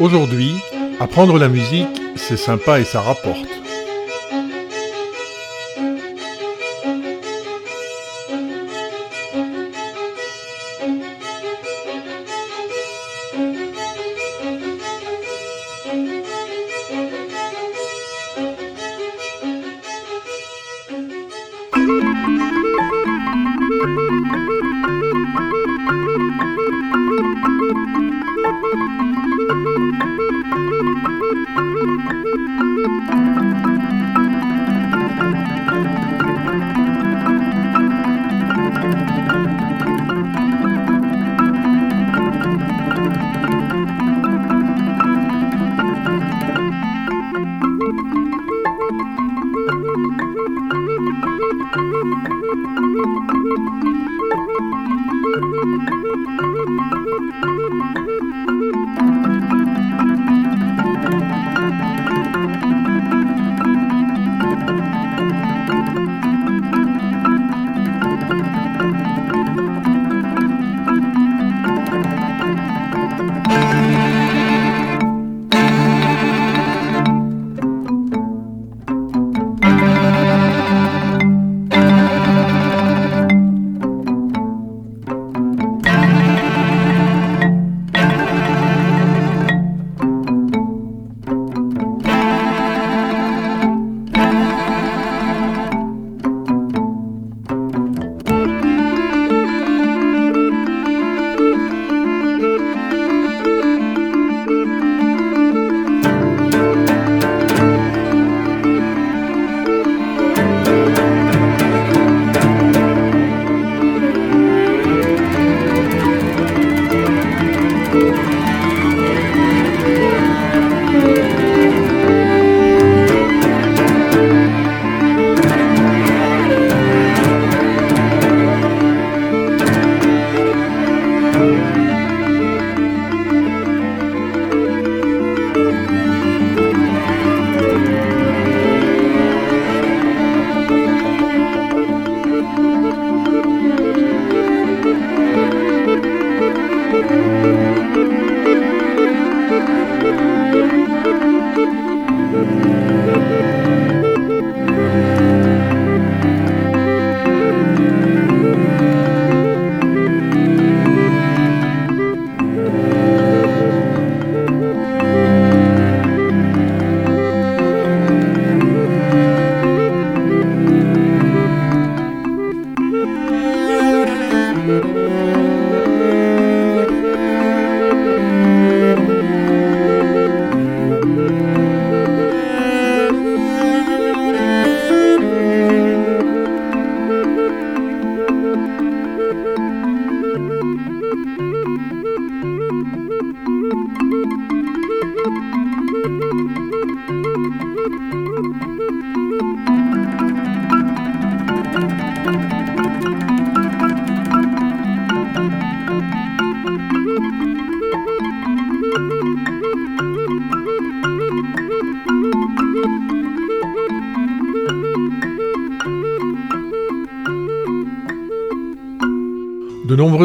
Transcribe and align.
Aujourd'hui, 0.00 0.54
apprendre 1.00 1.38
la 1.38 1.48
musique, 1.48 1.88
c'est 2.14 2.36
sympa 2.36 2.78
et 2.78 2.84
ça 2.84 3.00
rapporte. 3.00 3.57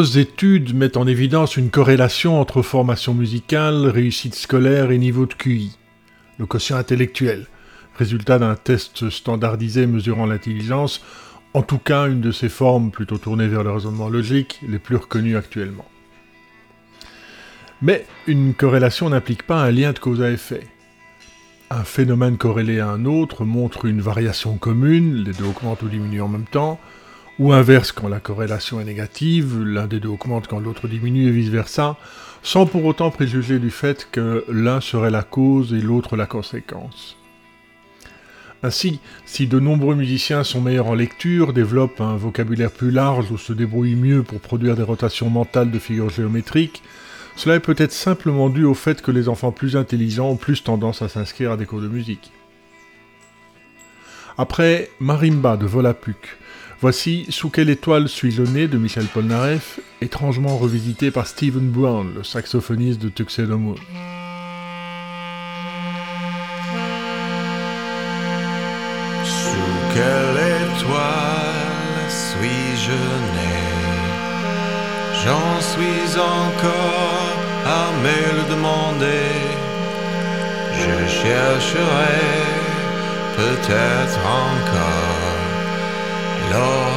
Nombreuses 0.03 0.18
études 0.18 0.75
mettent 0.75 0.97
en 0.97 1.08
évidence 1.08 1.56
une 1.56 1.69
corrélation 1.69 2.41
entre 2.41 2.62
formation 2.62 3.14
musicale, 3.14 3.88
réussite 3.88 4.36
scolaire 4.36 4.92
et 4.92 4.98
niveau 4.98 5.25
de 5.25 5.33
QI, 5.33 5.77
le 6.39 6.45
quotient 6.45 6.75
intellectuel, 6.75 7.45
résultat 7.98 8.38
d'un 8.38 8.56
test 8.56 9.10
standardisé 9.10 9.88
mesurant 9.88 10.25
l'intelligence, 10.25 11.01
en 11.54 11.62
tout 11.62 11.77
cas 11.77 12.10
une 12.10 12.19
de 12.19 12.33
ces 12.33 12.50
formes 12.50 12.92
plutôt 12.92 13.18
tournées 13.18 13.48
vers 13.48 13.63
le 13.63 13.72
raisonnement 13.72 14.10
logique, 14.10 14.60
les 14.68 14.77
plus 14.77 14.98
reconnues 14.98 15.38
actuellement. 15.38 15.86
Mais 17.81 18.06
une 18.27 18.54
corrélation 18.54 19.10
n'implique 19.10 19.44
pas 19.44 19.63
un 19.63 19.72
lien 19.72 19.94
de 19.94 20.00
cause 20.00 20.22
à 20.22 20.31
effet. 20.31 20.68
Un 21.69 21.86
phénomène 21.86 22.36
corrélé 22.36 22.81
à 22.81 22.89
un 22.89 23.06
autre 23.06 23.45
montre 23.45 23.86
une 23.86 24.01
variation 24.01 24.57
commune, 24.57 25.24
les 25.24 25.31
deux 25.31 25.45
augmentent 25.45 25.81
ou 25.81 25.88
diminuent 25.88 26.24
en 26.24 26.27
même 26.27 26.44
temps, 26.51 26.77
ou 27.39 27.51
inverse 27.51 27.91
quand 27.91 28.07
la 28.07 28.19
corrélation 28.19 28.80
est 28.80 28.85
négative, 28.85 29.62
l'un 29.63 29.88
des 29.88 30.00
deux 30.00 30.09
augmente 30.09 30.47
quand 30.47 30.59
l'autre 30.59 30.88
diminue 30.88 31.27
et 31.27 31.31
vice-versa, 31.31 31.97
sans 32.44 32.65
pour 32.65 32.85
autant 32.85 33.09
préjuger 33.09 33.59
du 33.59 33.71
fait 33.71 34.07
que 34.12 34.45
l'un 34.50 34.81
serait 34.81 35.12
la 35.12 35.24
cause 35.24 35.74
et 35.74 35.81
l'autre 35.81 36.15
la 36.15 36.25
conséquence. 36.25 37.18
Ainsi, 38.62 39.00
si 39.25 39.47
de 39.47 39.59
nombreux 39.59 39.95
musiciens 39.95 40.44
sont 40.44 40.62
meilleurs 40.62 40.88
en 40.88 40.94
lecture, 40.94 41.51
développent 41.51 42.00
un 42.00 42.15
vocabulaire 42.15 42.71
plus 42.71 42.91
large 42.91 43.30
ou 43.31 43.38
se 43.38 43.51
débrouillent 43.51 43.95
mieux 43.95 44.24
pour 44.24 44.39
produire 44.39 44.75
des 44.75 44.83
rotations 44.83 45.29
mentales 45.29 45.71
de 45.71 45.79
figures 45.79 46.09
géométriques, 46.09 46.81
Cela 47.36 47.56
est 47.56 47.59
peut-être 47.59 47.91
simplement 47.91 48.50
dû 48.50 48.63
au 48.63 48.74
fait 48.74 49.01
que 49.01 49.12
les 49.12 49.27
enfants 49.27 49.51
plus 49.51 49.75
intelligents 49.75 50.29
ont 50.29 50.36
plus 50.36 50.63
tendance 50.63 51.01
à 51.01 51.09
s'inscrire 51.09 51.51
à 51.51 51.57
des 51.57 51.65
cours 51.65 51.81
de 51.81 51.88
musique. 51.88 52.31
Après 54.38 54.89
Marimba 55.00 55.57
de 55.57 55.65
Volapük, 55.65 56.38
voici 56.83 57.25
Sous 57.30 57.50
quelle 57.50 57.69
étoile 57.69 58.09
suis-je 58.09 58.41
né 58.41 58.68
de 58.68 58.77
Michel 58.77 59.06
Polnareff, 59.06 59.80
étrangement 60.01 60.57
revisité 60.57 61.12
par 61.12 61.27
Stephen 61.27 61.69
Brown, 61.69 62.13
le 62.13 62.24
saxophoniste 62.25 63.01
de 63.01 63.07
Tuxedo 63.07 63.57
Moon. 63.57 63.75
Sous 69.24 69.74
quelle 69.94 70.39
étoile 70.65 72.03
suis-je 72.09 72.91
né? 73.38 73.56
J'en 75.24 75.62
suis 75.62 76.19
encore 76.19 77.38
à 77.65 77.91
me 78.03 78.19
le 78.39 78.56
demander. 78.56 79.31
Je 80.74 80.95
chercherai 81.07 82.19
peut-être 83.38 84.19
encore 84.19 85.23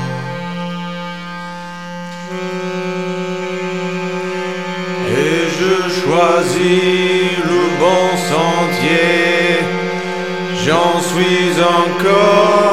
Et 5.10 5.40
je 5.58 5.74
choisis 6.00 7.36
le 7.50 7.62
bon 7.82 8.06
sentier, 8.32 9.58
j'en 10.64 10.92
suis 11.10 11.50
encore 11.60 12.71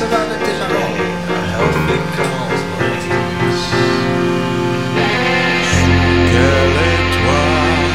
the 0.00 0.06
déjà. 0.44 0.66
Quelle 6.30 6.78
étoile 6.94 7.94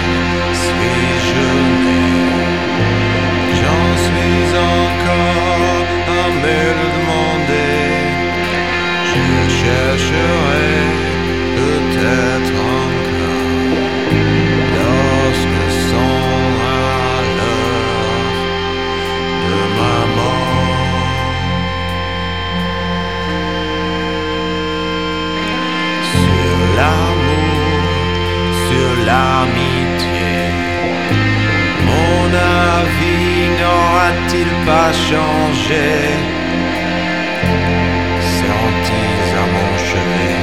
suis-je 0.63 1.49
J'en 3.59 3.87
suis 4.05 4.47
encore 4.71 5.87
à 6.07 6.29
me 6.41 6.59
le 6.77 6.87
demander. 6.95 7.75
Je 9.09 9.23
chercherai 9.59 10.48
l'amitié. 29.19 30.35
Mon 31.87 32.25
avis 32.67 33.39
n'aura-t-il 33.59 34.49
pas 34.69 34.91
changé? 35.09 35.89
Sens-ils 38.37 39.31
à 39.43 39.45
mon 39.55 39.71
chevet? 39.87 40.41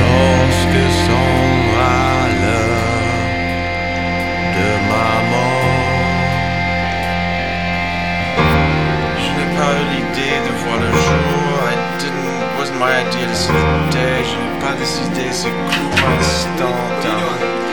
Lorsque 0.00 0.84
sonnera 1.06 1.98
l'heure 2.40 3.20
de 4.56 4.68
ma 4.90 5.10
mort 5.30 6.10
Je 9.22 9.30
n'ai 9.36 9.50
pas 9.58 9.72
eu 9.80 9.84
l'idée 9.92 10.38
de 10.46 10.52
voir 10.60 10.78
le 10.84 10.90
jour. 11.04 11.52
I 11.64 11.74
didn't, 12.00 12.58
wasn't 12.58 12.78
my. 12.78 14.51
Je 14.62 14.66
n'ai 14.66 14.72
pas 14.74 14.78
décidé 14.78 15.32
ce 15.32 15.48
court 15.48 16.08
instant 16.20 16.76
dans 17.02 17.71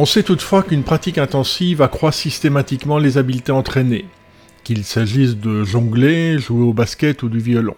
On 0.00 0.06
sait 0.06 0.22
toutefois 0.22 0.62
qu'une 0.62 0.82
pratique 0.82 1.18
intensive 1.18 1.82
accroît 1.82 2.10
systématiquement 2.10 2.96
les 2.96 3.18
habiletés 3.18 3.52
entraînées, 3.52 4.06
qu'il 4.64 4.82
s'agisse 4.82 5.36
de 5.36 5.62
jongler, 5.62 6.38
jouer 6.38 6.62
au 6.62 6.72
basket 6.72 7.22
ou 7.22 7.28
du 7.28 7.38
violon. 7.38 7.76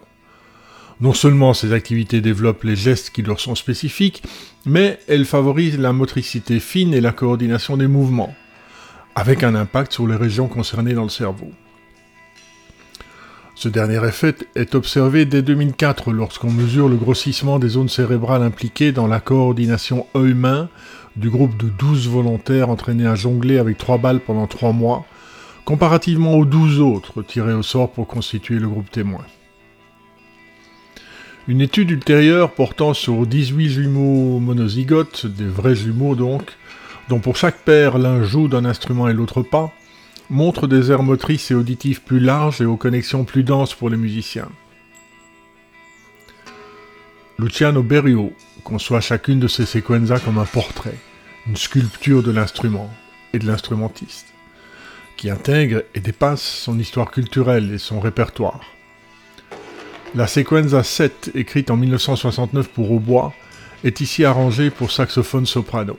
Non 1.00 1.14
seulement 1.14 1.52
ces 1.52 1.72
activités 1.72 2.20
développent 2.20 2.62
les 2.62 2.76
gestes 2.76 3.10
qui 3.10 3.22
leur 3.22 3.40
sont 3.40 3.56
spécifiques, 3.56 4.22
mais 4.64 5.00
elles 5.08 5.24
favorisent 5.24 5.80
la 5.80 5.92
motricité 5.92 6.60
fine 6.60 6.94
et 6.94 7.00
la 7.00 7.10
coordination 7.10 7.76
des 7.76 7.88
mouvements. 7.88 8.36
avec 9.16 9.42
un 9.42 9.56
impact 9.56 9.92
sur 9.92 10.06
les 10.06 10.14
régions 10.14 10.46
concernées 10.46 10.94
dans 10.94 11.02
le 11.02 11.08
cerveau. 11.08 11.50
Ce 13.56 13.68
dernier 13.68 14.06
effet 14.06 14.34
est 14.54 14.74
observé 14.74 15.24
dès 15.26 15.42
2004 15.42 16.12
lorsqu'on 16.12 16.50
mesure 16.50 16.88
le 16.88 16.96
grossissement 16.96 17.58
des 17.58 17.68
zones 17.68 17.88
cérébrales 17.88 18.42
impliquées 18.42 18.92
dans 18.92 19.06
la 19.06 19.20
coordination 19.20 20.06
œil-main 20.16 20.68
du 21.16 21.30
groupe 21.30 21.56
de 21.56 21.68
12 21.68 22.08
volontaires 22.08 22.70
entraînés 22.70 23.06
à 23.06 23.14
jongler 23.14 23.58
avec 23.58 23.78
trois 23.78 23.98
balles 23.98 24.20
pendant 24.20 24.46
trois 24.46 24.72
mois, 24.72 25.04
comparativement 25.64 26.34
aux 26.34 26.44
12 26.44 26.80
autres 26.80 27.22
tirés 27.22 27.52
au 27.52 27.62
sort 27.62 27.90
pour 27.90 28.06
constituer 28.06 28.58
le 28.58 28.68
groupe 28.68 28.90
témoin. 28.90 29.24
Une 31.48 31.60
étude 31.60 31.90
ultérieure 31.90 32.52
portant 32.52 32.94
sur 32.94 33.26
18 33.26 33.68
jumeaux 33.68 34.38
monozygotes, 34.38 35.26
des 35.26 35.46
vrais 35.46 35.74
jumeaux 35.74 36.14
donc, 36.14 36.56
dont 37.08 37.18
pour 37.18 37.36
chaque 37.36 37.58
paire 37.58 37.98
l'un 37.98 38.22
joue 38.22 38.48
d'un 38.48 38.64
instrument 38.64 39.08
et 39.08 39.12
l'autre 39.12 39.42
pas, 39.42 39.72
montre 40.30 40.66
des 40.66 40.90
aires 40.92 41.02
motrices 41.02 41.50
et 41.50 41.54
auditives 41.54 42.02
plus 42.02 42.20
larges 42.20 42.60
et 42.60 42.64
aux 42.64 42.76
connexions 42.76 43.24
plus 43.24 43.42
denses 43.42 43.74
pour 43.74 43.90
les 43.90 43.96
musiciens. 43.96 44.48
Luciano 47.42 47.82
Berio 47.82 48.32
conçoit 48.62 49.00
chacune 49.00 49.40
de 49.40 49.48
ces 49.48 49.66
sequenzas 49.66 50.20
comme 50.20 50.38
un 50.38 50.44
portrait, 50.44 50.96
une 51.48 51.56
sculpture 51.56 52.22
de 52.22 52.30
l'instrument 52.30 52.88
et 53.32 53.40
de 53.40 53.46
l'instrumentiste, 53.48 54.32
qui 55.16 55.28
intègre 55.28 55.82
et 55.96 55.98
dépasse 55.98 56.40
son 56.40 56.78
histoire 56.78 57.10
culturelle 57.10 57.72
et 57.72 57.78
son 57.78 57.98
répertoire. 57.98 58.60
La 60.14 60.28
sequenza 60.28 60.84
7, 60.84 61.32
écrite 61.34 61.72
en 61.72 61.76
1969 61.76 62.68
pour 62.68 62.92
hautbois, 62.92 63.34
est 63.82 64.00
ici 64.00 64.24
arrangée 64.24 64.70
pour 64.70 64.92
saxophone 64.92 65.44
soprano. 65.46 65.98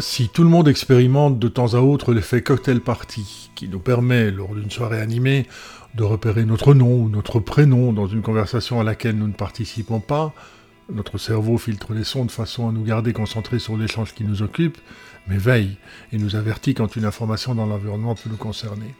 Si 0.00 0.28
tout 0.28 0.42
le 0.42 0.48
monde 0.48 0.66
expérimente 0.66 1.38
de 1.38 1.46
temps 1.46 1.74
à 1.74 1.78
autre 1.78 2.12
l'effet 2.12 2.42
cocktail 2.42 2.80
party, 2.80 3.50
qui 3.54 3.68
nous 3.68 3.78
permet, 3.78 4.32
lors 4.32 4.52
d'une 4.52 4.70
soirée 4.70 5.00
animée, 5.00 5.46
de 5.94 6.02
repérer 6.02 6.44
notre 6.44 6.74
nom 6.74 7.02
ou 7.02 7.08
notre 7.08 7.38
prénom 7.38 7.92
dans 7.92 8.08
une 8.08 8.22
conversation 8.22 8.80
à 8.80 8.84
laquelle 8.84 9.16
nous 9.16 9.28
ne 9.28 9.32
participons 9.32 10.00
pas, 10.00 10.34
notre 10.92 11.16
cerveau 11.16 11.58
filtre 11.58 11.94
les 11.94 12.02
sons 12.02 12.24
de 12.24 12.32
façon 12.32 12.68
à 12.68 12.72
nous 12.72 12.82
garder 12.82 13.12
concentrés 13.12 13.60
sur 13.60 13.76
l'échange 13.76 14.14
qui 14.14 14.24
nous 14.24 14.42
occupe, 14.42 14.78
mais 15.28 15.38
veille 15.38 15.76
et 16.12 16.18
nous 16.18 16.34
avertit 16.34 16.74
quand 16.74 16.96
une 16.96 17.04
information 17.04 17.54
dans 17.54 17.66
l'environnement 17.66 18.16
peut 18.16 18.30
nous 18.30 18.36
concerner. 18.36 18.96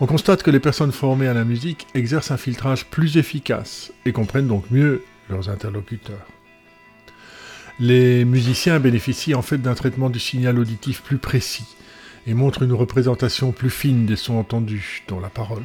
On 0.00 0.06
constate 0.06 0.42
que 0.42 0.50
les 0.50 0.58
personnes 0.58 0.92
formées 0.92 1.28
à 1.28 1.34
la 1.34 1.44
musique 1.44 1.86
exercent 1.94 2.30
un 2.30 2.38
filtrage 2.38 2.86
plus 2.86 3.18
efficace 3.18 3.92
et 4.06 4.12
comprennent 4.12 4.48
donc 4.48 4.70
mieux 4.70 5.04
leurs 5.28 5.50
interlocuteurs. 5.50 6.31
Les 7.84 8.24
musiciens 8.24 8.78
bénéficient 8.78 9.34
en 9.34 9.42
fait 9.42 9.58
d'un 9.58 9.74
traitement 9.74 10.08
du 10.08 10.20
signal 10.20 10.56
auditif 10.56 11.02
plus 11.02 11.18
précis 11.18 11.66
et 12.28 12.32
montrent 12.32 12.62
une 12.62 12.72
représentation 12.72 13.50
plus 13.50 13.70
fine 13.70 14.06
des 14.06 14.14
sons 14.14 14.38
entendus, 14.38 15.02
dans 15.08 15.18
la 15.18 15.30
parole. 15.30 15.64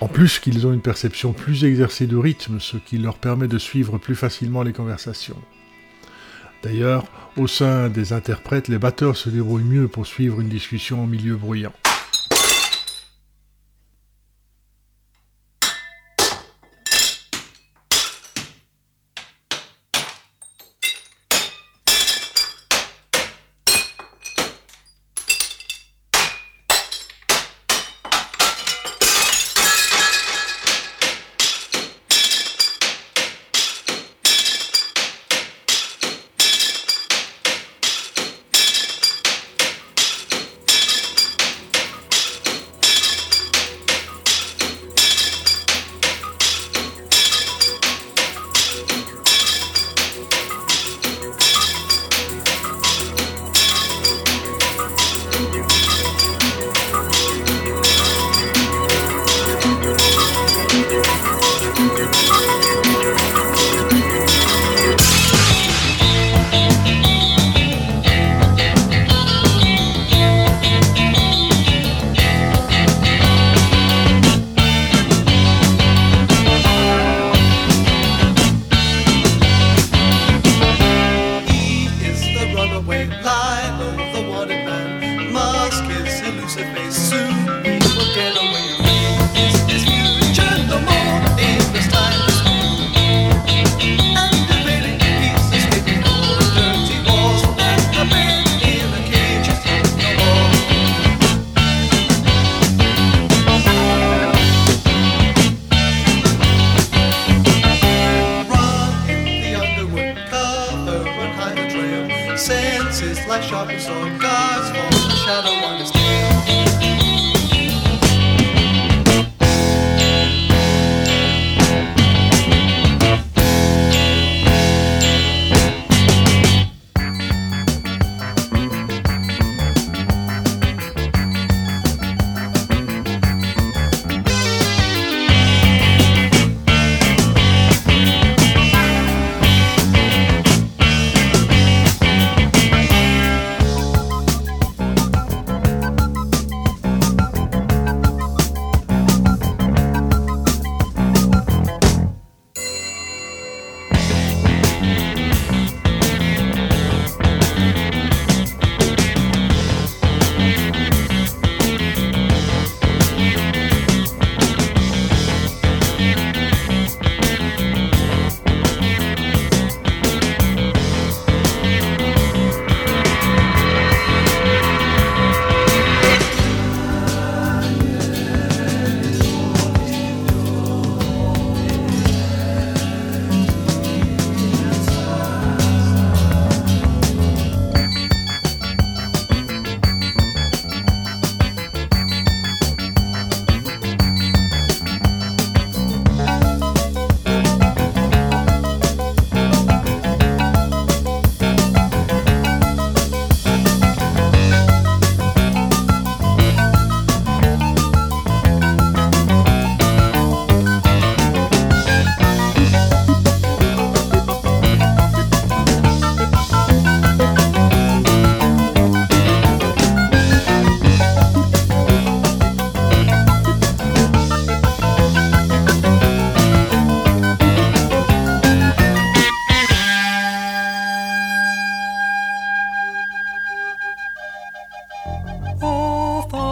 En 0.00 0.08
plus 0.08 0.40
qu'ils 0.40 0.66
ont 0.66 0.72
une 0.72 0.80
perception 0.80 1.32
plus 1.32 1.62
exercée 1.62 2.08
de 2.08 2.16
rythme, 2.16 2.58
ce 2.58 2.78
qui 2.78 2.98
leur 2.98 3.16
permet 3.16 3.46
de 3.46 3.58
suivre 3.58 3.96
plus 3.96 4.16
facilement 4.16 4.64
les 4.64 4.72
conversations. 4.72 5.40
D'ailleurs, 6.64 7.04
au 7.36 7.46
sein 7.46 7.88
des 7.88 8.12
interprètes, 8.12 8.66
les 8.66 8.78
batteurs 8.78 9.16
se 9.16 9.30
débrouillent 9.30 9.62
mieux 9.62 9.86
pour 9.86 10.08
suivre 10.08 10.40
une 10.40 10.48
discussion 10.48 11.04
en 11.04 11.06
milieu 11.06 11.36
bruyant. 11.36 11.72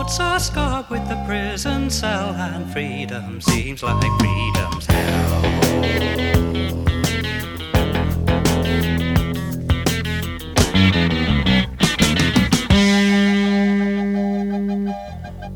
Thoughts 0.09 0.21
are 0.21 0.41
scarred 0.41 0.89
with 0.89 1.07
the 1.07 1.23
prison 1.27 1.91
cell, 1.91 2.31
and 2.31 2.73
freedom 2.73 3.43
seems 3.43 3.83
like 3.83 4.01
freedom's 4.19 4.87
hell. 4.87 5.43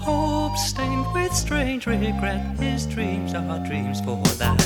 Hope 0.00 0.58
stained 0.58 1.06
with 1.14 1.32
strange 1.32 1.86
regret, 1.86 2.44
his 2.58 2.84
dreams 2.84 3.32
are 3.32 3.58
dreams 3.66 4.02
for 4.02 4.22
that 4.36 4.61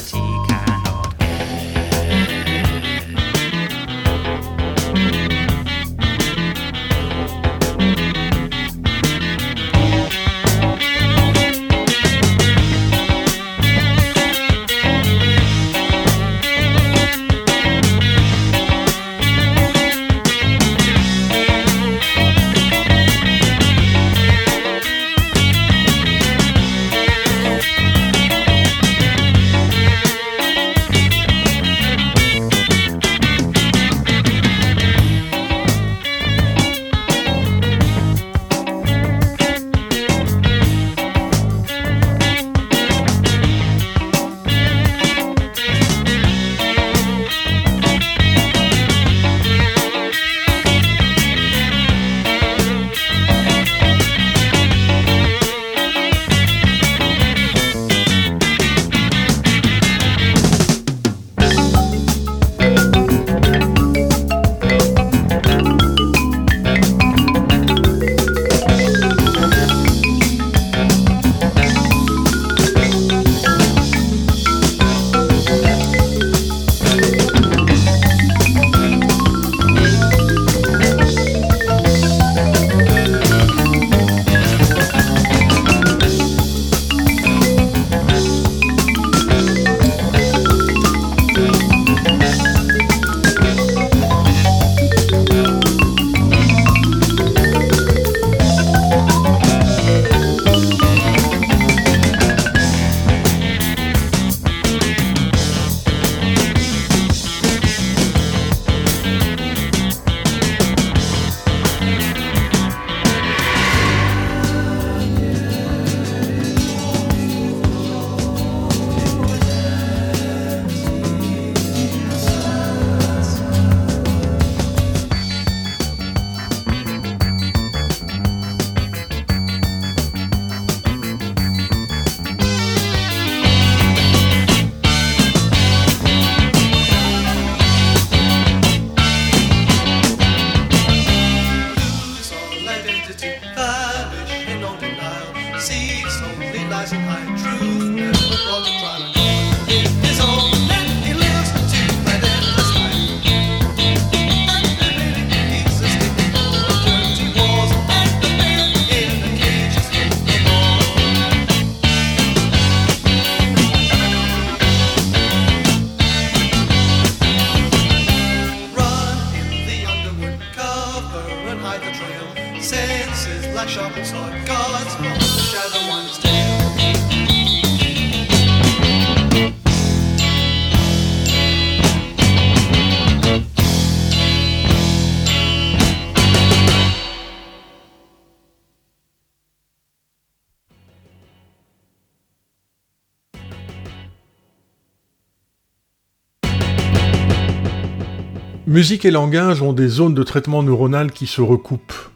Musique 198.77 199.07
et 199.07 199.11
langage 199.11 199.63
ont 199.63 199.73
des 199.73 199.89
zones 199.89 200.13
de 200.13 200.23
traitement 200.23 200.63
neuronal 200.63 201.11
qui 201.11 201.27
se 201.27 201.41
recoupent. 201.41 202.11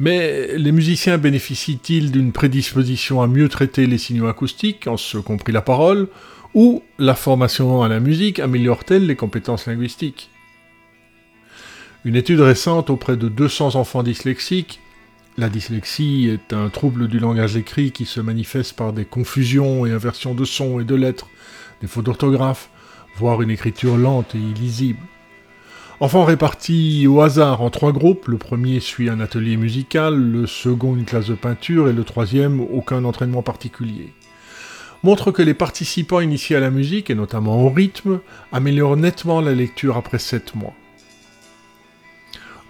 Mais 0.00 0.58
les 0.58 0.72
musiciens 0.72 1.16
bénéficient-ils 1.16 2.10
d'une 2.10 2.32
prédisposition 2.32 3.22
à 3.22 3.28
mieux 3.28 3.48
traiter 3.48 3.86
les 3.86 3.98
signaux 3.98 4.26
acoustiques, 4.26 4.88
en 4.88 4.96
ce 4.96 5.18
compris 5.18 5.52
la 5.52 5.62
parole, 5.62 6.08
ou 6.54 6.82
la 6.98 7.14
formation 7.14 7.84
à 7.84 7.88
la 7.88 8.00
musique 8.00 8.40
améliore-t-elle 8.40 9.06
les 9.06 9.14
compétences 9.14 9.68
linguistiques? 9.68 10.30
Une 12.04 12.16
étude 12.16 12.40
récente 12.40 12.90
auprès 12.90 13.16
de 13.16 13.28
200 13.28 13.76
enfants 13.76 14.02
dyslexiques, 14.02 14.80
la 15.38 15.48
dyslexie 15.48 16.28
est 16.28 16.52
un 16.52 16.68
trouble 16.68 17.06
du 17.06 17.20
langage 17.20 17.56
écrit 17.56 17.92
qui 17.92 18.06
se 18.06 18.20
manifeste 18.20 18.74
par 18.74 18.92
des 18.92 19.04
confusions 19.04 19.86
et 19.86 19.92
inversions 19.92 20.34
de 20.34 20.44
sons 20.44 20.80
et 20.80 20.84
de 20.84 20.96
lettres, 20.96 21.28
des 21.80 21.86
fautes 21.86 22.06
d'orthographe, 22.06 22.70
voire 23.18 23.40
une 23.40 23.50
écriture 23.50 23.96
lente 23.96 24.34
et 24.34 24.38
illisible. 24.38 24.98
Enfants 26.02 26.24
répartis 26.24 27.06
au 27.06 27.20
hasard 27.20 27.62
en 27.62 27.70
trois 27.70 27.92
groupes, 27.92 28.26
le 28.26 28.36
premier 28.36 28.80
suit 28.80 29.08
un 29.08 29.20
atelier 29.20 29.56
musical, 29.56 30.16
le 30.16 30.48
second 30.48 30.96
une 30.96 31.04
classe 31.04 31.28
de 31.28 31.36
peinture 31.36 31.88
et 31.88 31.92
le 31.92 32.02
troisième 32.02 32.60
aucun 32.60 33.04
entraînement 33.04 33.44
particulier. 33.44 34.12
Montre 35.04 35.30
que 35.30 35.42
les 35.42 35.54
participants 35.54 36.18
initiés 36.18 36.56
à 36.56 36.60
la 36.60 36.70
musique, 36.70 37.08
et 37.08 37.14
notamment 37.14 37.64
au 37.64 37.70
rythme, 37.70 38.18
améliorent 38.50 38.96
nettement 38.96 39.40
la 39.40 39.54
lecture 39.54 39.96
après 39.96 40.18
7 40.18 40.56
mois. 40.56 40.74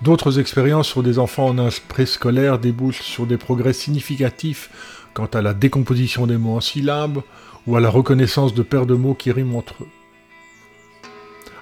D'autres 0.02 0.38
expériences 0.38 0.88
sur 0.88 1.02
des 1.02 1.18
enfants 1.18 1.46
en 1.46 1.58
âge 1.58 1.80
préscolaire 1.80 2.58
débouchent 2.58 3.00
sur 3.00 3.24
des 3.24 3.38
progrès 3.38 3.72
significatifs 3.72 4.68
quant 5.14 5.30
à 5.32 5.40
la 5.40 5.54
décomposition 5.54 6.26
des 6.26 6.36
mots 6.36 6.56
en 6.56 6.60
syllabes 6.60 7.22
ou 7.66 7.76
à 7.76 7.80
la 7.80 7.88
reconnaissance 7.88 8.52
de 8.52 8.62
paires 8.62 8.84
de 8.84 8.94
mots 8.94 9.14
qui 9.14 9.32
riment 9.32 9.56
entre 9.56 9.84
eux. 9.84 9.88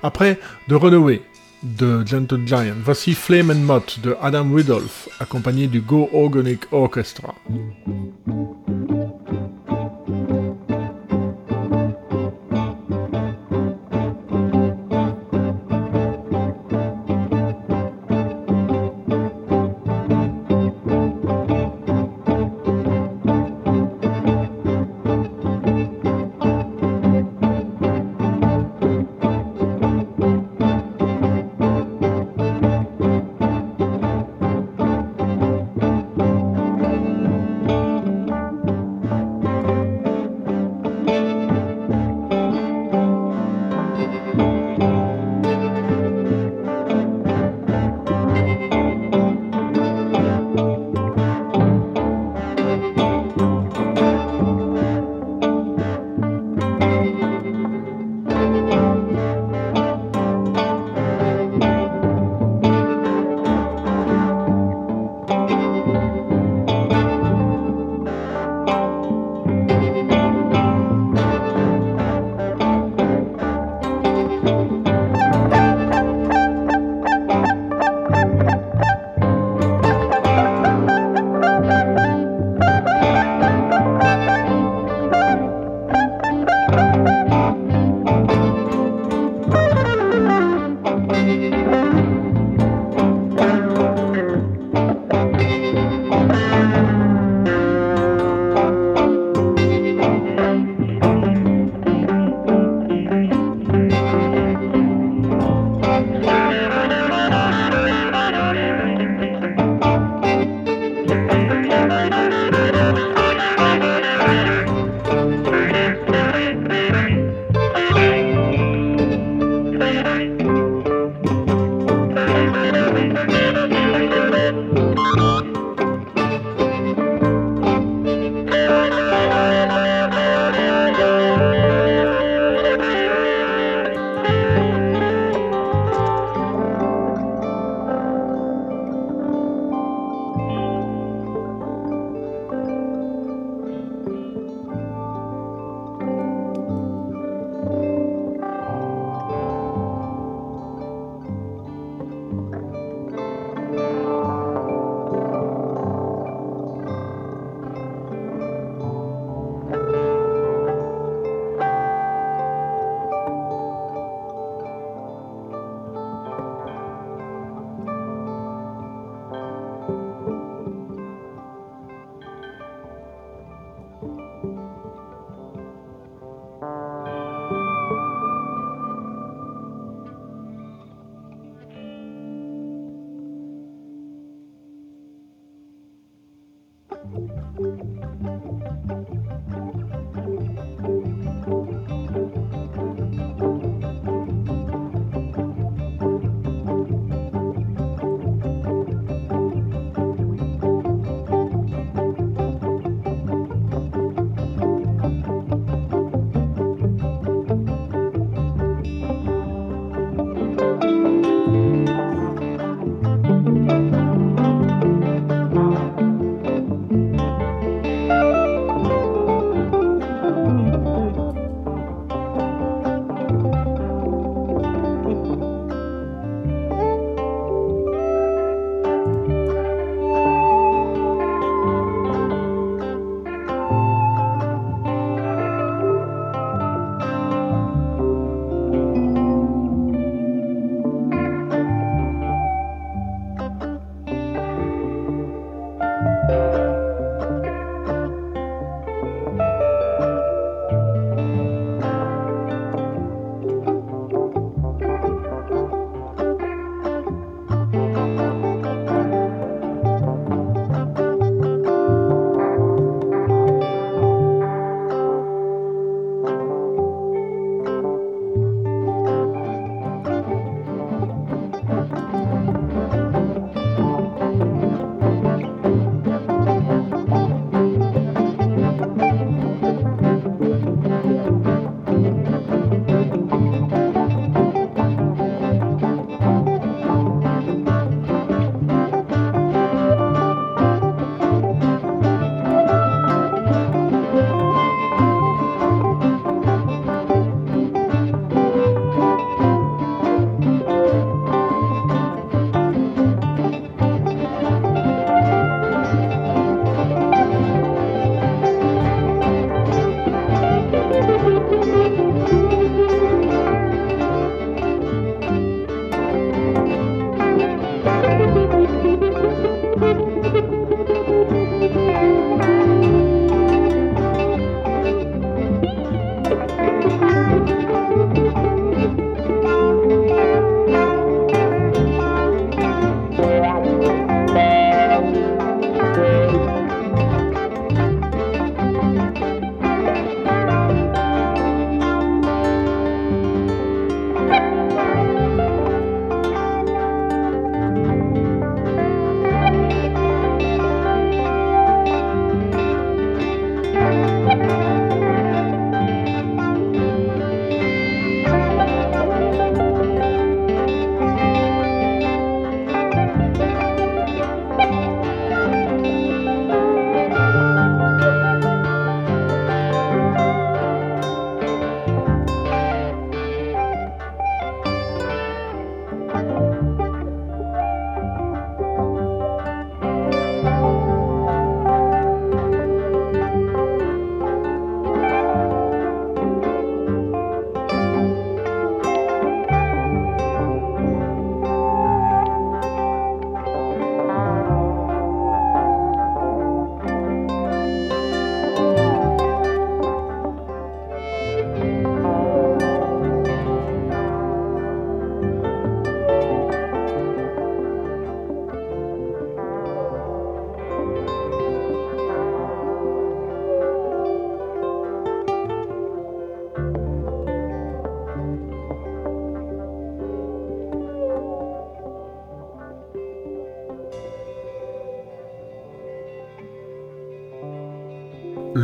Après, 0.02 0.40
de 0.68 0.74
Runaway, 0.74 1.22
de 1.62 2.04
Gentle 2.06 2.46
Giant. 2.46 2.76
Voici 2.84 3.14
Flame 3.14 3.50
and 3.50 3.64
Mott 3.64 4.00
de 4.00 4.16
Adam 4.20 4.52
Ridolph, 4.54 5.08
accompagné 5.18 5.66
du 5.66 5.80
Go 5.80 6.08
Organic 6.12 6.66
Orchestra. 6.72 7.34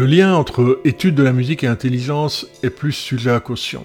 Le 0.06 0.12
lien 0.12 0.36
entre 0.36 0.80
étude 0.84 1.16
de 1.16 1.24
la 1.24 1.32
musique 1.32 1.64
et 1.64 1.66
intelligence 1.66 2.46
est 2.62 2.70
plus 2.70 2.92
sujet 2.92 3.32
à 3.32 3.40
caution. 3.40 3.84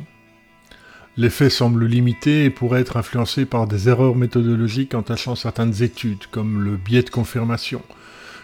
L'effet 1.17 1.49
semble 1.49 1.87
limité 1.87 2.45
et 2.45 2.51
pourrait 2.51 2.81
être 2.81 2.97
influencé 2.97 3.45
par 3.45 3.65
des 3.65 3.89
erreurs 3.89 4.15
méthodologiques 4.15 4.93
entachant 4.93 5.33
certaines 5.33 5.81
études, 5.81 6.27
comme 6.29 6.63
le 6.63 6.77
biais 6.77 7.01
de 7.01 7.09
confirmation, 7.09 7.81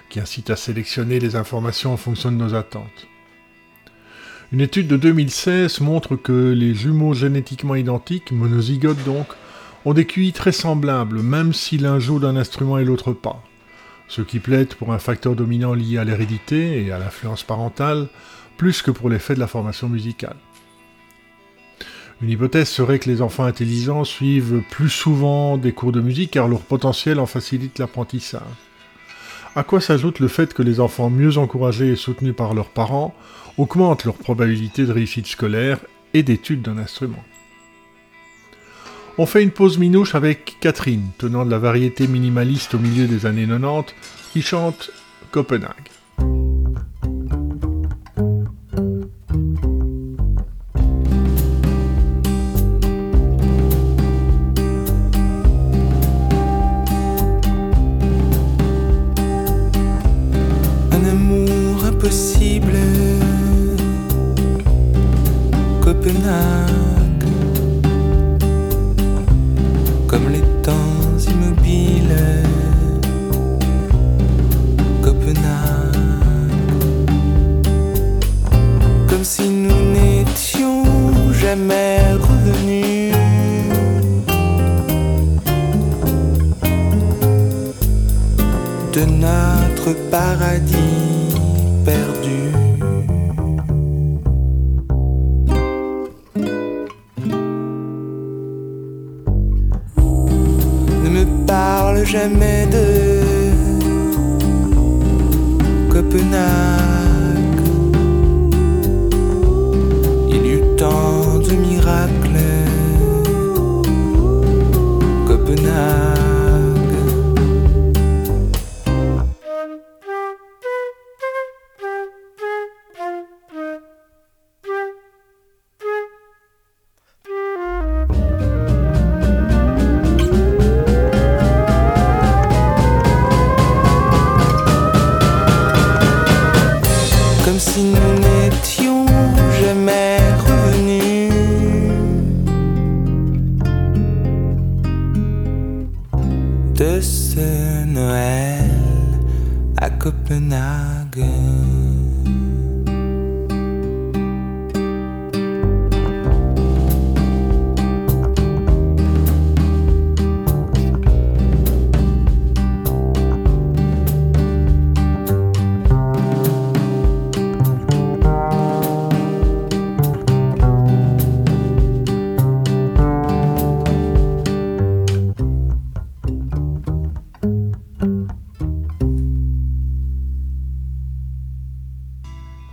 qui 0.09 0.19
incite 0.19 0.49
à 0.49 0.55
sélectionner 0.55 1.19
les 1.19 1.35
informations 1.35 1.93
en 1.93 1.97
fonction 1.97 2.31
de 2.31 2.37
nos 2.37 2.55
attentes. 2.55 3.07
Une 4.51 4.61
étude 4.61 4.87
de 4.87 4.97
2016 4.97 5.79
montre 5.81 6.15
que 6.15 6.49
les 6.53 6.73
jumeaux 6.73 7.13
génétiquement 7.13 7.75
identiques, 7.75 8.31
monozygotes 8.31 9.03
donc, 9.05 9.27
ont 9.85 9.93
des 9.93 10.05
QI 10.05 10.33
très 10.33 10.51
semblables, 10.51 11.21
même 11.21 11.53
si 11.53 11.77
l'un 11.77 11.99
joue 11.99 12.17
d'un 12.17 12.37
instrument 12.37 12.79
et 12.79 12.85
l'autre 12.85 13.13
pas. 13.13 13.46
Ce 14.07 14.21
qui 14.21 14.39
plaide 14.39 14.73
pour 14.75 14.93
un 14.93 14.99
facteur 14.99 15.35
dominant 15.35 15.73
lié 15.73 15.97
à 15.97 16.03
l'hérédité 16.03 16.85
et 16.85 16.91
à 16.91 16.99
l'influence 16.99 17.43
parentale, 17.43 18.07
plus 18.57 18.81
que 18.81 18.91
pour 18.91 19.09
l'effet 19.09 19.35
de 19.35 19.39
la 19.39 19.47
formation 19.47 19.89
musicale. 19.89 20.37
Une 22.21 22.29
hypothèse 22.29 22.69
serait 22.69 22.97
que 22.97 23.09
les 23.09 23.21
enfants 23.21 23.43
intelligents 23.43 24.03
suivent 24.03 24.63
plus 24.71 24.89
souvent 24.89 25.57
des 25.57 25.71
cours 25.71 25.91
de 25.91 26.01
musique 26.01 26.31
car 26.31 26.47
leur 26.47 26.61
potentiel 26.61 27.19
en 27.19 27.27
facilite 27.27 27.77
l'apprentissage. 27.77 28.41
À 29.55 29.63
quoi 29.63 29.81
s'ajoute 29.81 30.19
le 30.19 30.27
fait 30.27 30.53
que 30.53 30.63
les 30.63 30.79
enfants 30.79 31.09
mieux 31.09 31.37
encouragés 31.37 31.91
et 31.91 31.95
soutenus 31.95 32.35
par 32.35 32.53
leurs 32.53 32.69
parents 32.69 33.13
augmentent 33.57 34.05
leur 34.05 34.15
probabilité 34.15 34.85
de 34.85 34.91
réussite 34.91 35.27
scolaire 35.27 35.79
et 36.13 36.23
d'étude 36.23 36.63
d'un 36.63 36.77
instrument? 36.77 37.23
On 39.19 39.25
fait 39.25 39.41
une 39.41 39.49
pause 39.49 39.79
minouche 39.79 40.13
avec 40.13 40.57
Catherine, 40.59 41.09
tenant 41.17 41.43
de 41.43 41.49
la 41.49 41.57
variété 41.57 42.07
minimaliste 42.07 42.75
au 42.75 42.77
milieu 42.77 43.07
des 43.07 43.25
années 43.25 43.47
90, 43.47 43.95
qui 44.31 44.43
chante 44.43 44.91
Copenhague. 45.31 45.96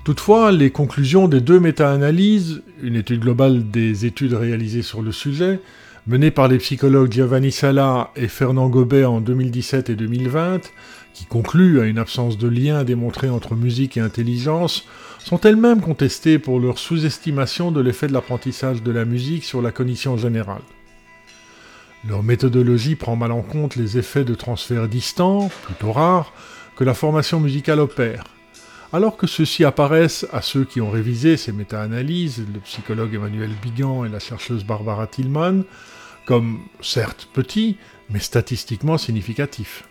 Toutefois, 0.04 0.52
les 0.52 0.70
conclusions 0.70 1.28
des 1.28 1.40
deux 1.40 1.58
méta-analyses, 1.58 2.62
une 2.82 2.94
étude 2.94 3.20
globale 3.20 3.70
des 3.70 4.04
études 4.04 4.34
réalisées 4.34 4.82
sur 4.82 5.00
le 5.00 5.12
sujet, 5.12 5.60
menée 6.06 6.30
par 6.30 6.46
les 6.46 6.58
psychologues 6.58 7.10
Giovanni 7.10 7.50
Sala 7.50 8.10
et 8.14 8.28
Fernand 8.28 8.68
Gobet 8.68 9.06
en 9.06 9.22
2017 9.22 9.88
et 9.88 9.94
2020, 9.94 10.70
qui 11.14 11.24
concluent 11.24 11.80
à 11.80 11.86
une 11.86 11.96
absence 11.96 12.36
de 12.36 12.48
lien 12.48 12.84
démontré 12.84 13.30
entre 13.30 13.54
musique 13.54 13.96
et 13.96 14.00
intelligence, 14.00 14.84
sont 15.20 15.40
elles-mêmes 15.40 15.80
contestées 15.80 16.38
pour 16.38 16.60
leur 16.60 16.78
sous-estimation 16.78 17.72
de 17.72 17.80
l'effet 17.80 18.06
de 18.06 18.12
l'apprentissage 18.12 18.82
de 18.82 18.92
la 18.92 19.06
musique 19.06 19.44
sur 19.44 19.62
la 19.62 19.70
cognition 19.70 20.18
générale. 20.18 20.60
Leur 22.06 22.22
méthodologie 22.22 22.94
prend 22.94 23.16
mal 23.16 23.32
en 23.32 23.40
compte 23.40 23.76
les 23.76 23.96
effets 23.96 24.24
de 24.24 24.34
transfert 24.34 24.86
distant, 24.86 25.50
plutôt 25.64 25.92
rares, 25.92 26.34
que 26.76 26.84
la 26.84 26.92
formation 26.92 27.40
musicale 27.40 27.80
opère, 27.80 28.24
alors 28.94 29.16
que 29.16 29.26
ceux-ci 29.26 29.64
apparaissent 29.64 30.24
à 30.32 30.40
ceux 30.40 30.64
qui 30.64 30.80
ont 30.80 30.88
révisé 30.88 31.36
ces 31.36 31.50
méta-analyses, 31.50 32.46
le 32.54 32.60
psychologue 32.60 33.12
Emmanuel 33.12 33.50
Bigan 33.60 34.04
et 34.04 34.08
la 34.08 34.20
chercheuse 34.20 34.64
Barbara 34.64 35.08
Tillman, 35.08 35.64
comme 36.26 36.60
certes 36.80 37.28
petits, 37.32 37.76
mais 38.08 38.20
statistiquement 38.20 38.96
significatifs. 38.96 39.82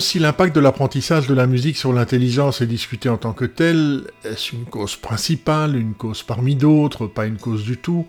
Si 0.00 0.18
l'impact 0.18 0.54
de 0.54 0.60
l'apprentissage 0.60 1.26
de 1.26 1.34
la 1.34 1.46
musique 1.46 1.76
sur 1.76 1.92
l'intelligence 1.92 2.62
est 2.62 2.66
discuté 2.66 3.10
en 3.10 3.18
tant 3.18 3.34
que 3.34 3.44
tel, 3.44 4.04
est-ce 4.24 4.56
une 4.56 4.64
cause 4.64 4.96
principale, 4.96 5.76
une 5.76 5.92
cause 5.92 6.22
parmi 6.22 6.56
d'autres, 6.56 7.06
pas 7.06 7.26
une 7.26 7.36
cause 7.36 7.64
du 7.64 7.76
tout? 7.76 8.06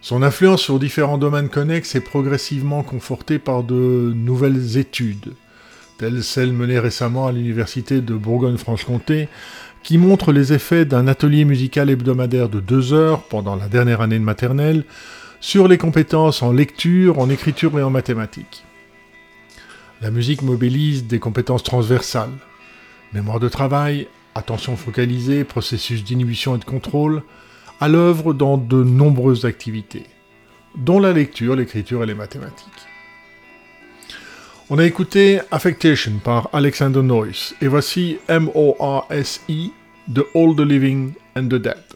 Son 0.00 0.22
influence 0.22 0.62
sur 0.62 0.78
différents 0.78 1.18
domaines 1.18 1.48
connexes 1.48 1.96
est 1.96 2.00
progressivement 2.00 2.84
confortée 2.84 3.40
par 3.40 3.64
de 3.64 4.12
nouvelles 4.14 4.78
études, 4.78 5.34
telles 5.98 6.22
celles 6.22 6.52
menées 6.52 6.78
récemment 6.78 7.26
à 7.26 7.32
l'université 7.32 8.00
de 8.00 8.14
Bourgogne-Franche-Comté, 8.14 9.28
qui 9.82 9.98
montrent 9.98 10.32
les 10.32 10.52
effets 10.52 10.84
d'un 10.84 11.08
atelier 11.08 11.44
musical 11.44 11.90
hebdomadaire 11.90 12.48
de 12.48 12.60
deux 12.60 12.92
heures 12.92 13.24
pendant 13.24 13.56
la 13.56 13.66
dernière 13.66 14.02
année 14.02 14.20
de 14.20 14.24
maternelle 14.24 14.84
sur 15.40 15.66
les 15.66 15.78
compétences 15.78 16.42
en 16.42 16.52
lecture, 16.52 17.18
en 17.18 17.28
écriture 17.28 17.76
et 17.76 17.82
en 17.82 17.90
mathématiques. 17.90 18.64
La 20.00 20.12
musique 20.12 20.42
mobilise 20.42 21.08
des 21.08 21.18
compétences 21.18 21.64
transversales. 21.64 22.30
Mémoire 23.12 23.40
de 23.40 23.48
travail, 23.48 24.06
attention 24.36 24.76
focalisée, 24.76 25.42
processus 25.42 26.04
d'inhibition 26.04 26.54
et 26.54 26.58
de 26.58 26.64
contrôle, 26.64 27.24
à 27.80 27.88
l'œuvre 27.88 28.32
dans 28.32 28.58
de 28.58 28.84
nombreuses 28.84 29.44
activités, 29.44 30.04
dont 30.76 31.00
la 31.00 31.12
lecture, 31.12 31.56
l'écriture 31.56 32.04
et 32.04 32.06
les 32.06 32.14
mathématiques. 32.14 32.68
On 34.70 34.78
a 34.78 34.84
écouté 34.84 35.40
Affectation 35.50 36.12
par 36.22 36.48
Alexander 36.52 37.02
Noyce, 37.02 37.56
et 37.60 37.66
voici 37.66 38.18
M-O-R-S-I, 38.28 39.72
The 40.14 40.20
All 40.34 40.54
the 40.54 40.60
Living 40.60 41.14
and 41.36 41.46
the 41.46 41.56
Dead. 41.56 41.87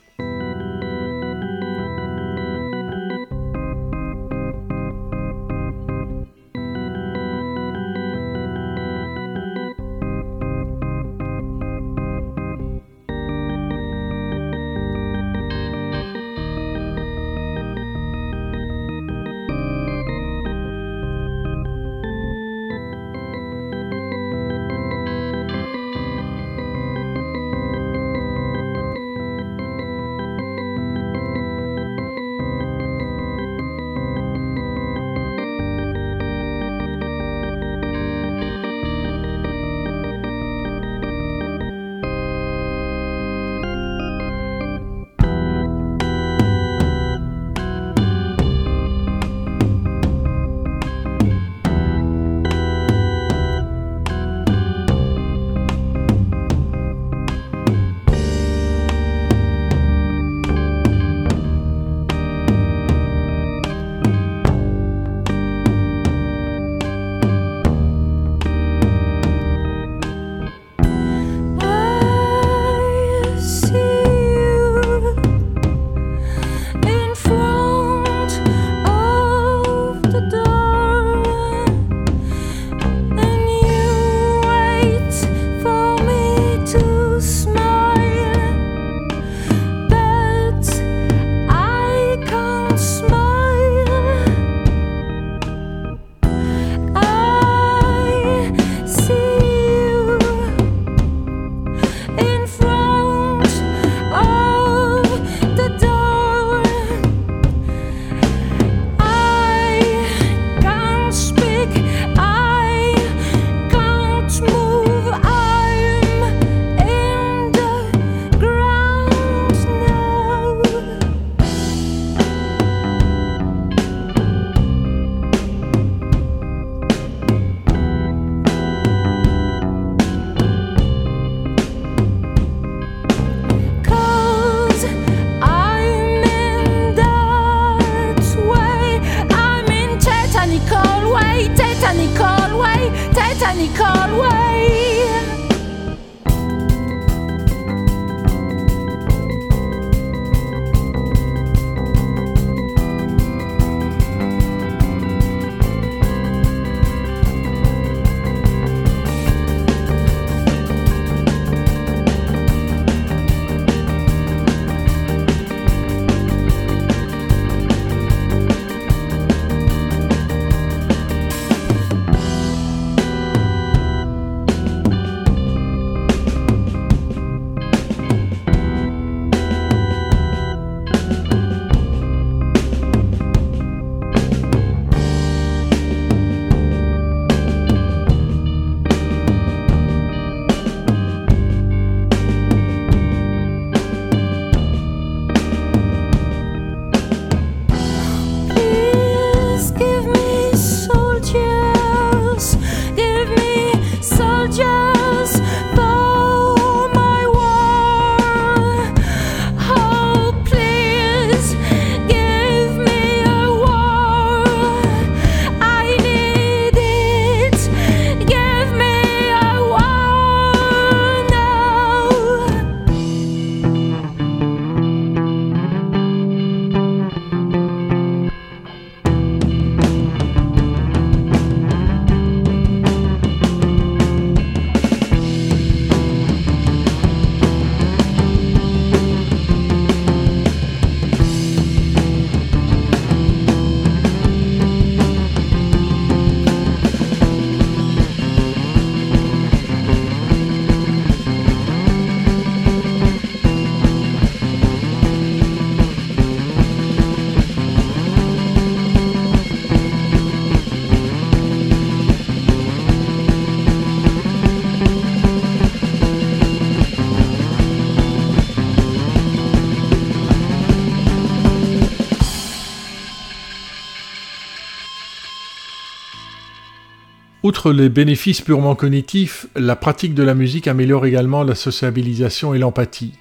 Les 277.71 277.89
bénéfices 277.89 278.41
purement 278.41 278.75
cognitifs, 278.75 279.47
la 279.55 279.77
pratique 279.77 280.15
de 280.15 280.25
la 280.25 280.35
musique 280.35 280.67
améliore 280.67 281.07
également 281.07 281.45
la 281.45 281.55
sociabilisation 281.55 282.55
et 282.55 282.59
l'empathie, 282.59 283.13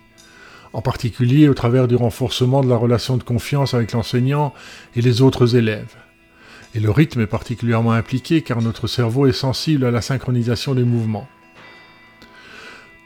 en 0.74 0.82
particulier 0.82 1.48
au 1.48 1.54
travers 1.54 1.88
du 1.88 1.96
renforcement 1.96 2.64
de 2.64 2.70
la 2.70 2.76
relation 2.76 3.18
de 3.18 3.24
confiance 3.24 3.76
avec 3.76 3.92
l'enseignant 3.92 4.52
et 4.96 5.02
les 5.02 5.22
autres 5.22 5.56
élèves. 5.56 5.96
Et 6.74 6.80
le 6.80 6.90
rythme 6.90 7.22
est 7.22 7.28
particulièrement 7.28 7.92
impliqué 7.92 8.42
car 8.42 8.64
notre 8.64 8.88
cerveau 8.88 9.28
est 9.28 9.32
sensible 9.32 9.86
à 9.86 9.92
la 9.92 10.02
synchronisation 10.02 10.74
des 10.74 10.86
mouvements. 10.86 11.28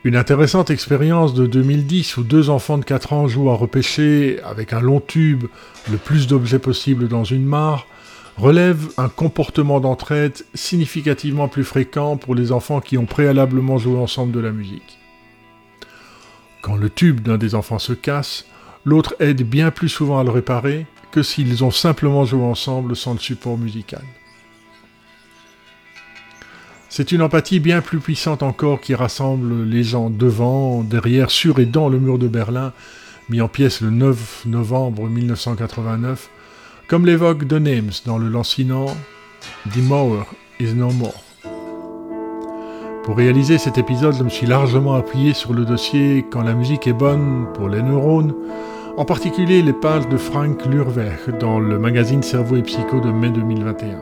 Une 0.06 0.16
intéressante 0.16 0.70
expérience 0.70 1.34
de 1.34 1.48
2010 1.48 2.18
où 2.18 2.24
deux 2.24 2.50
enfants 2.50 2.78
de 2.78 2.86
4 2.86 3.12
ans 3.12 3.28
jouent 3.28 3.50
à 3.50 3.56
repêcher 3.56 4.40
avec 4.46 4.72
un 4.72 4.80
long 4.80 5.02
tube 5.02 5.46
le 5.92 5.98
plus 5.98 6.28
d'objets 6.28 6.60
possible 6.60 7.10
dans 7.10 7.26
une 7.26 7.46
mare 7.46 7.88
relève 8.38 8.90
un 8.98 9.10
comportement 9.10 9.80
d'entraide 9.80 10.46
significativement 10.54 11.48
plus 11.48 11.64
fréquent 11.64 12.18
pour 12.18 12.36
les 12.36 12.52
enfants 12.52 12.82
qui 12.82 12.98
ont 12.98 13.06
préalablement 13.06 13.78
joué 13.78 13.98
ensemble 13.98 14.32
de 14.32 14.40
la 14.40 14.52
musique. 14.52 15.00
Quand 16.62 16.76
le 16.76 16.90
tube 16.90 17.22
d'un 17.22 17.38
des 17.38 17.56
enfants 17.56 17.80
se 17.80 17.94
casse, 17.94 18.46
l'autre 18.84 19.16
aide 19.20 19.44
bien 19.44 19.72
plus 19.72 19.90
souvent 19.90 20.20
à 20.20 20.24
le 20.24 20.32
réparer 20.32 20.86
que 21.12 21.24
s'ils 21.24 21.64
ont 21.64 21.72
simplement 21.72 22.26
joué 22.26 22.44
ensemble 22.44 22.96
sans 22.96 23.14
le 23.14 23.20
support 23.20 23.58
musical. 23.58 24.04
C'est 26.90 27.12
une 27.12 27.22
empathie 27.22 27.60
bien 27.60 27.82
plus 27.82 28.00
puissante 28.00 28.42
encore 28.42 28.80
qui 28.80 28.96
rassemble 28.96 29.64
les 29.64 29.84
gens 29.84 30.10
devant, 30.10 30.82
derrière, 30.82 31.30
sur 31.30 31.60
et 31.60 31.66
dans 31.66 31.90
le 31.90 32.00
mur 32.00 32.18
de 32.18 32.28
Berlin, 32.28 32.74
mis 33.30 33.42
en 33.42 33.48
pièces 33.48 33.82
le 33.82 33.90
9 33.90 34.44
novembre 34.46 35.10
1989, 35.10 36.30
comme 36.88 37.06
l'évoque 37.06 37.48
The 37.48 37.54
Names 37.54 37.92
dans 38.06 38.18
le 38.18 38.30
lancinant 38.30 38.88
The 39.72 39.78
Mower 39.78 40.24
is 40.60 40.74
No 40.74 40.92
More. 40.92 41.24
Pour 43.04 43.18
réaliser 43.18 43.58
cet 43.58 43.78
épisode, 43.78 44.16
je 44.16 44.24
me 44.24 44.30
suis 44.30 44.48
largement 44.48 44.94
appuyé 44.94 45.34
sur 45.34 45.54
le 45.54 45.66
dossier 45.66 46.26
Quand 46.32 46.42
la 46.42 46.54
musique 46.54 46.88
est 46.88 46.94
bonne 46.94 47.48
pour 47.54 47.70
les 47.70 47.82
neurones, 47.82 48.36
en 48.98 49.06
particulier 49.06 49.62
les 49.62 49.74
pages 49.74 50.08
de 50.10 50.18
Frank 50.18 50.66
Lurweg 50.66 51.38
dans 51.40 51.60
le 51.60 51.78
magazine 51.80 52.24
Cerveau 52.24 52.56
et 52.56 52.64
Psycho 52.64 53.00
de 53.00 53.12
mai 53.12 53.30
2021. 53.30 54.00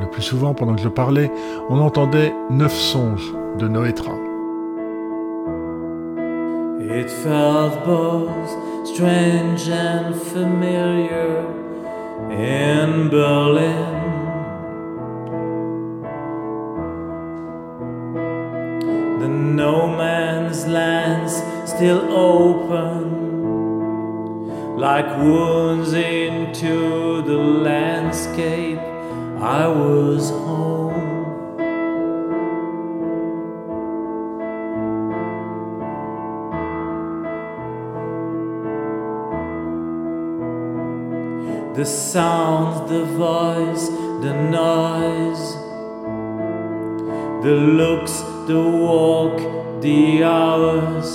Le 0.00 0.10
plus 0.10 0.22
souvent, 0.22 0.54
pendant 0.54 0.74
que 0.74 0.82
je 0.82 0.88
parlais, 0.88 1.30
on 1.68 1.78
entendait 1.78 2.32
Neuf 2.50 2.74
songes 2.74 3.32
de 3.58 3.68
Noétra. 3.68 4.14
It 6.96 7.08
strange 8.84 9.68
and 9.68 10.14
familiar 10.14 11.38
in 12.30 13.08
Berlin. 13.08 13.94
The 19.20 19.28
no 19.28 19.86
man's 19.86 20.66
lands 20.66 21.42
still 21.70 22.12
open, 22.12 23.08
like 24.76 25.06
wounds 25.18 25.94
into 25.94 27.22
the 27.22 27.38
landscape. 27.38 28.78
I 29.40 29.66
was 29.66 30.28
home. 30.28 31.13
The 41.74 41.84
sounds, 41.84 42.88
the 42.88 43.04
voice, 43.04 43.88
the 43.88 44.32
noise, 44.32 45.54
the 47.42 47.50
looks, 47.50 48.20
the 48.46 48.62
walk, 48.62 49.82
the 49.82 50.22
hours. 50.22 51.10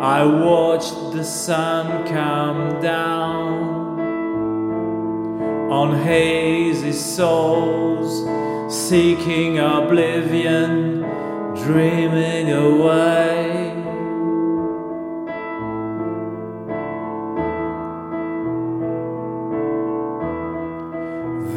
I 0.00 0.24
watched 0.24 1.12
the 1.12 1.22
sun 1.22 2.08
come 2.08 2.80
down 2.80 4.00
on 5.70 6.02
hazy 6.02 6.92
souls, 6.92 8.24
seeking 8.74 9.58
oblivion, 9.58 11.02
dreaming 11.62 12.50
away. 12.50 13.81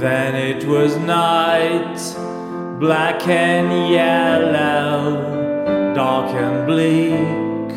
Then 0.05 0.35
it 0.35 0.65
was 0.65 0.95
night, 0.97 1.97
black 2.79 3.27
and 3.27 3.91
yellow, 3.91 5.95
dark 5.95 6.29
and 6.29 6.67
bleak. 6.67 7.71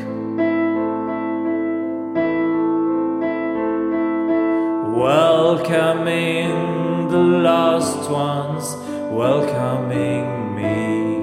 Welcoming 4.94 6.50
the 7.08 7.16
lost 7.16 8.10
ones, 8.10 8.76
welcoming 9.10 10.54
me. 10.54 11.16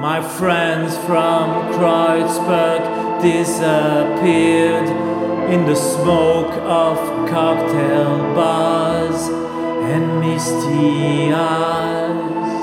My 0.00 0.20
friends 0.20 0.96
from 1.06 1.72
Kreuzberg 1.74 3.22
disappeared 3.22 5.11
in 5.52 5.66
the 5.66 5.74
smoke 5.74 6.54
of 6.62 6.96
cocktail 7.28 8.16
bars 8.34 9.28
and 9.92 10.18
misty 10.18 11.30
eyes. 11.30 12.62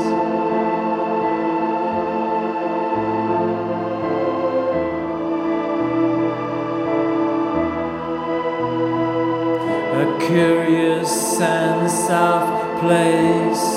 A 10.02 10.26
curious 10.26 11.38
sense 11.38 12.10
of 12.10 12.42
place 12.80 13.68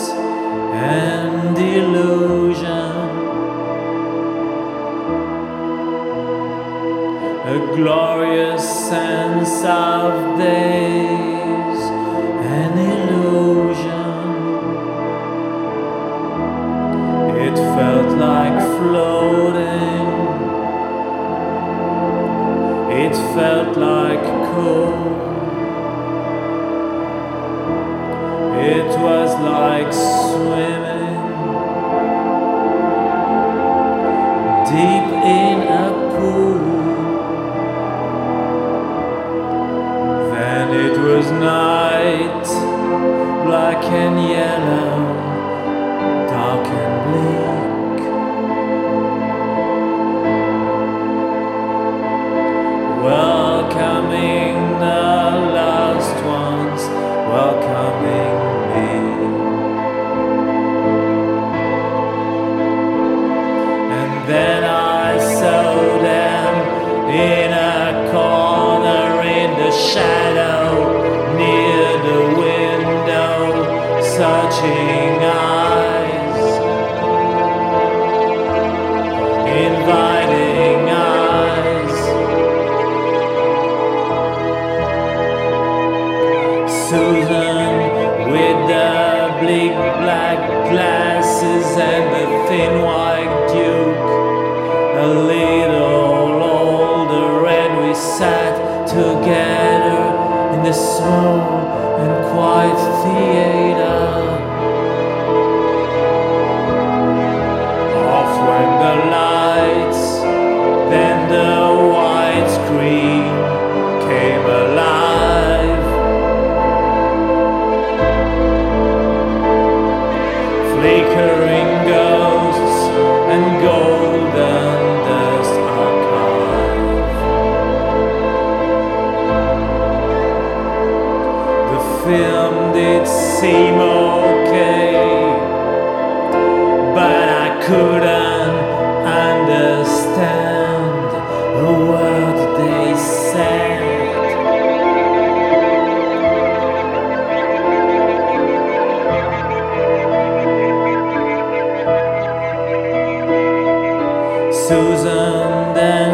Susan 154.72 155.74
then 155.74 156.12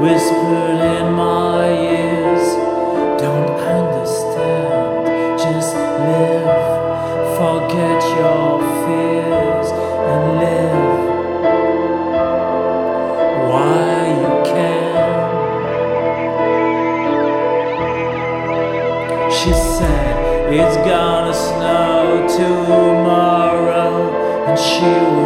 whispered 0.00 0.80
in 0.98 1.06
my 1.12 1.70
ears, 1.70 2.46
Don't 3.22 3.60
understand, 3.78 5.38
just 5.38 5.76
live. 5.76 6.62
Forget 7.38 8.00
your 8.18 8.58
fears 8.82 9.68
and 10.10 10.22
live. 10.42 10.98
Why 13.50 13.94
you 14.22 14.34
can. 14.50 15.02
She 19.30 19.52
said, 19.52 20.14
It's 20.52 20.76
gonna 20.78 21.34
snow 21.34 22.26
tomorrow, 22.36 23.94
and 24.48 24.58
she 24.58 25.21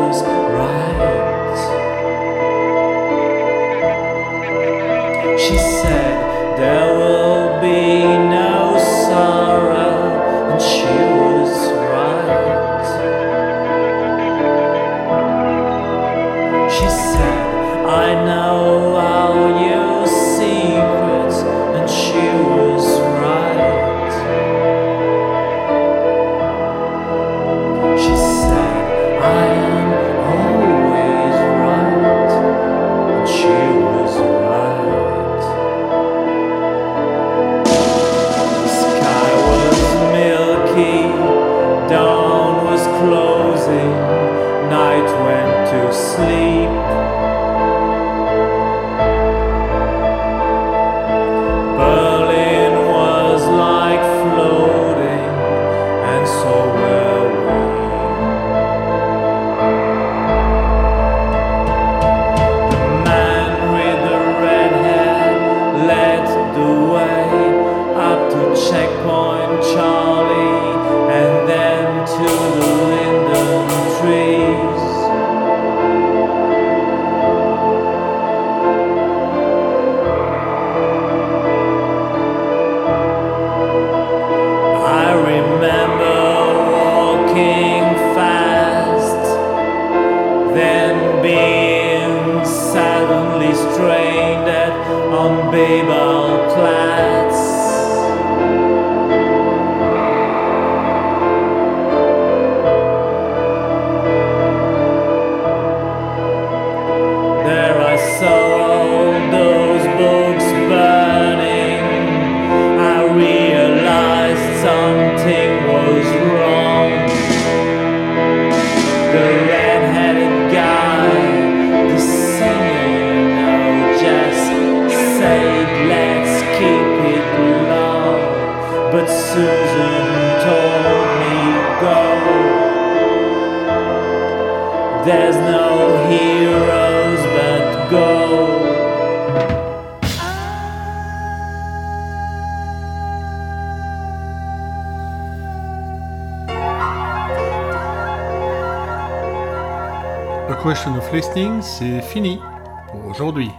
c'est 151.60 152.00
fini 152.00 152.40
pour 152.88 153.10
aujourd'hui. 153.10 153.50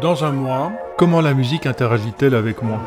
Dans 0.00 0.24
un 0.24 0.30
mois, 0.30 0.70
comment 0.96 1.20
la 1.20 1.34
musique 1.34 1.66
interagit-elle 1.66 2.36
avec 2.36 2.62
moi? 2.62 2.78